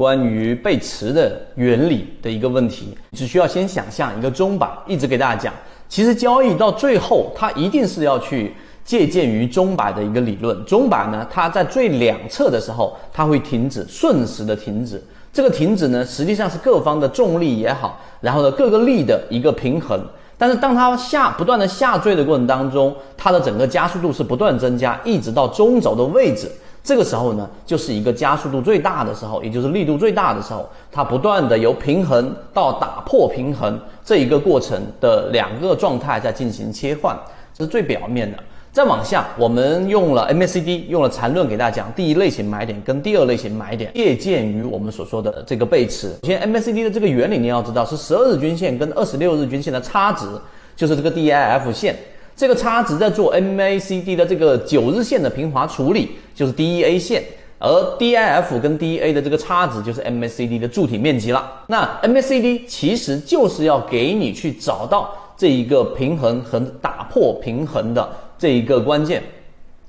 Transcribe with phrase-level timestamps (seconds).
[0.00, 5.52] 关于背驰的原理的一个问题，只需要先想象一个钟摆，一直给大家讲，
[5.90, 10.64] 其实交易到最后，它一定是要去借鉴于钟摆的一个理论。
[10.64, 14.98] 钟摆呢，它在最两侧的时候，它会停止，瞬时的停止。
[15.34, 20.02] 这个停止呢，实际上是各方的重力也好，然后呢各个力的一个平衡。
[20.38, 26.50] 但是当它下不断的下坠的过程当中，它的整个加速度是不断增加，一直到中轴的位置。
[26.82, 37.14] 这个时候呢，就是一个加速度最大的时候，也就是力度最大的时候，它不断的由平衡到打破平衡这一个过程的两个状态在进行切换，
[37.52, 38.38] 这是最表面的。
[38.72, 46.08] 再往下，我们用了 MACD，用了缠论给大家讲第一类型买点跟第二类型买点，借鉴于我们所说的这个背驰。
[46.22, 50.24] 首先，MACD 的这个原理你要知道是十二日均线跟二十六日均线的差值，
[50.76, 51.96] 就是这个 DIF 线。
[52.40, 57.22] 这个差值在做 MACD 的这个九日线的平滑处理，就是 DEA 线，
[57.58, 57.68] 而
[57.98, 61.52] DIF 跟 DEA 的这个差值就是 MACD 的柱体面积了。
[61.66, 69.22] 那 MACD 其实就是要给你去找到这一个平衡和打破平衡的这一个关键。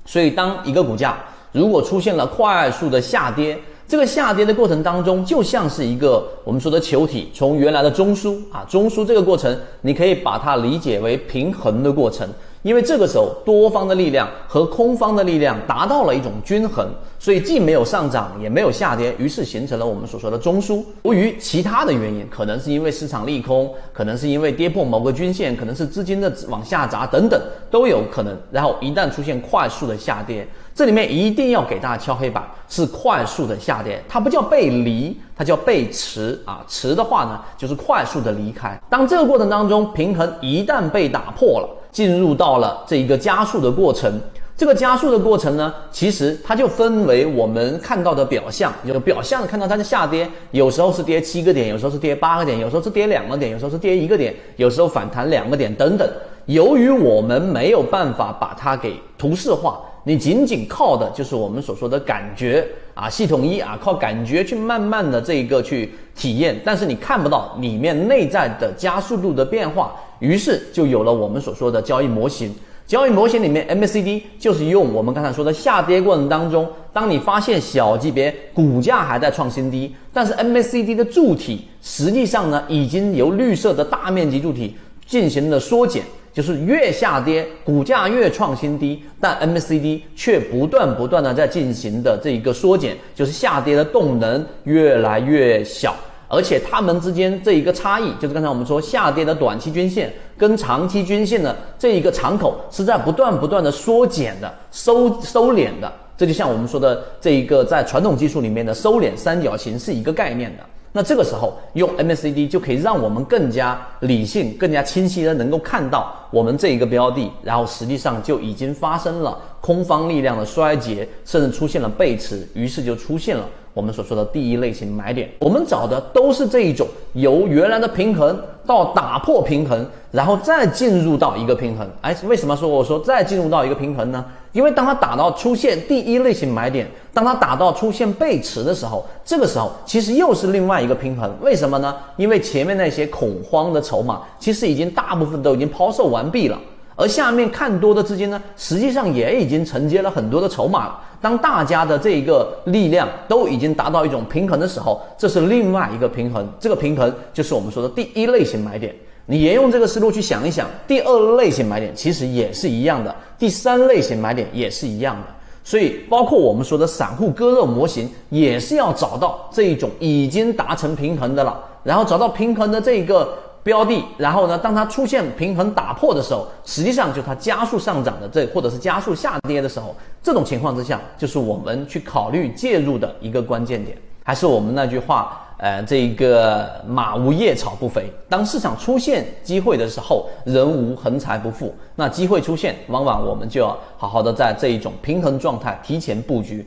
[0.04, 1.16] 所以，当一个股价
[1.52, 3.58] 如果出现了快速的下跌，
[3.92, 12.26] 这个下跌的过程当中，就像是一个我们说的球体从原来的中枢啊，中枢这个过程，你可以把它理解为平衡的过程。
[12.62, 20.84] 因为这个时候多方的力量和空方的力量达到了一种均衡，所以既没有上涨也没有下跌，于是形成了我们所说的中枢。
[21.02, 28.36] 由于其他的原因，可能是因为市场利空，可能是因为跌破某个均线，可能是资金的往下砸等等都有可能。
[28.52, 36.64] 然后一旦出现快速的下跌，这里面一定要给大家敲黑板，是快速的下跌，它不叫背离，它叫背驰啊。
[36.68, 38.80] 驰的话呢，就是快速的离开。
[38.88, 41.68] 当这个过程当中平衡一旦被打破了。
[41.92, 44.18] 进入到了这一个加速的过程，
[44.56, 56.08] 这个加速的过程呢，其实它就分为我们看到的表象，有表象看到它的下跌，有时候是跌七个点，有时候是跌八个点，有时候是跌两个点，有时候是跌一个点，有时候反弹两个点等等。
[56.46, 69.92] 由于我们没有办法把它给图示化，你仅仅靠的就是我们所说的感觉啊，系统一啊，靠感觉去慢慢的这一个去体验，但是你看不到里面内在的加速度的变化。
[70.22, 72.54] 于是就有了我们所说的交易模型。
[72.86, 95.96] 交易模型里面，MACD 就是用我们刚才说的下跌过程当中，当你发现小级别股价还在创新低，但是 MACD 的柱体实际上呢，已经由绿色的大面积柱体进行了缩减，就是越下跌股价越创新低，但 MACD 却不断不断的在进行的这一个缩减，就是下跌的动能越来越小。
[96.32, 105.92] 而且它们之间这一个差异，就是刚才我们说下跌的短期均线跟长期均线的这一个敞口是在不断不断的缩减的、收收敛的。
[106.16, 110.62] 这就像我们说的这一个在传统技术里面的收敛三角形是一个概念的。
[110.94, 123.44] 那这个时候用 MACD 就可以让我们更加理性、更加清晰的能够看到我们这一个标的，然后实际上就已经发生了空方力量的衰竭，甚至出现了背驰，于是就出现了。
[123.74, 131.88] 我们所说的第一类型买点，我们找的都是这一种由原来的平衡到打破平衡，然后再进入到一个平衡。
[132.02, 134.24] 哎，为什么说我说再进入到一个平衡呢？
[134.52, 141.34] 因为当它打到出现第一类型买点，当它打到出现背驰的时候，这个时候其实又是另外一个平衡。
[141.40, 141.96] 为什么呢？
[142.18, 146.58] 因为前面那些恐慌的筹码其实已经大部分都已经抛售完毕了。
[146.94, 151.00] 而下面看多的资金呢，实际上也已经承接了很多的筹码了。
[151.20, 156.46] 当大家的这一个力量都已经达到一种平衡的时候，这是另外一个平衡。
[156.60, 158.94] 这个平衡就是我们说的第一类型买点。
[159.26, 165.26] 你沿用这个思路去想一想，第二类型买点其实也是一样的，第三类型买点也是一样的。
[165.64, 173.32] 所以，包括我们说的散户割肉模型，也是要找到这一种已经达成平衡的了，然后找到平衡的这一个。
[173.62, 183.96] 标的，然后呢，当它出现平衡打破的时候，实际上就它加速上涨的这，或者是加速下跌的时候，这种情况之下，就是我们去考虑介入的一个关键点。
[184.24, 188.12] 还是我们那句话，呃，这个马无夜草不肥。
[188.28, 191.74] 当市场出现机会的时候，人无横财不富。
[191.94, 196.60] 那机会出现，往往我们就要好好的在这一种平衡状态提前布局。